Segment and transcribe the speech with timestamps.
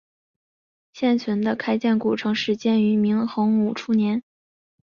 [0.93, 4.23] 现存的开建古城始建于明洪武初年。